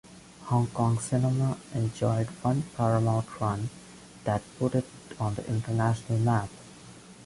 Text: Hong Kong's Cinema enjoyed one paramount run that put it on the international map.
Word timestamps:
Hong 0.45 0.65
Kong's 0.65 1.03
Cinema 1.03 1.59
enjoyed 1.75 2.25
one 2.41 2.63
paramount 2.75 3.39
run 3.39 3.69
that 4.23 4.41
put 4.57 4.73
it 4.73 4.85
on 5.19 5.35
the 5.35 5.45
international 5.47 6.17
map. 6.17 6.49